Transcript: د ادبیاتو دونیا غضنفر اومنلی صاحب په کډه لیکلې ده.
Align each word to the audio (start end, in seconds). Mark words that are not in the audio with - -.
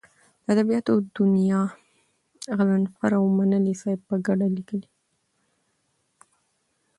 د 0.43 0.45
ادبیاتو 0.55 0.93
دونیا 1.17 1.61
غضنفر 2.57 3.11
اومنلی 3.21 3.73
صاحب 3.81 3.99
په 4.09 4.15
کډه 4.25 4.47
لیکلې 4.55 4.87
ده. 4.91 4.91